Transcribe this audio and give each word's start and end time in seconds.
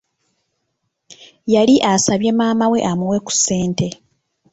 Yali 1.53 1.75
asabye 1.91 2.31
maama 2.37 2.65
we 2.71 2.79
amuwe 2.91 3.17
ku 3.25 3.31
ssente. 3.37 3.87